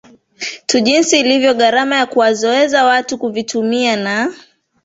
tu 0.65 0.79
jinsi 0.79 1.19
ilivyo 1.19 1.53
gharama 1.55 1.95
ya 1.95 2.05
kuwazoeza 2.05 2.83
watu 2.85 3.17
kuvitumia 3.17 3.95
na 3.95 4.33